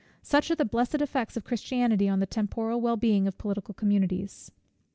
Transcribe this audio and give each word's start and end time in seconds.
Such 0.23 0.49
are 0.49 0.55
the 0.55 0.65
blessed 0.65 0.95
effects 0.95 1.37
of 1.37 1.43
Christianity 1.43 2.09
on 2.09 2.19
the 2.19 2.25
temporal 2.25 2.81
well 2.81 2.97
being 2.97 3.27
of 3.27 3.37
political 3.37 3.75
communities. 3.75 4.51